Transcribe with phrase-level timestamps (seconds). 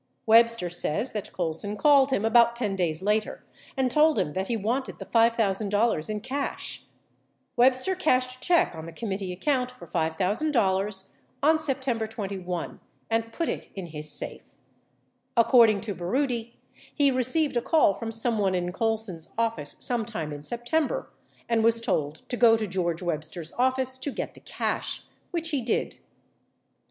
[0.25, 3.45] Webster says that Colson called him about 10 days later
[3.77, 6.85] and told him that he wanted the $5,000 in cash.
[7.55, 12.79] Webster cashed a check on the committee account for $5,000 on September 21
[13.11, 14.55] and put it in his safe.
[15.37, 16.53] 81 According to Baroody,
[16.95, 21.11] he received a call from someone in Colson's office some time in September
[21.47, 25.61] and was told to go to George Webster's office to get the cash, which he
[25.61, 25.97] did.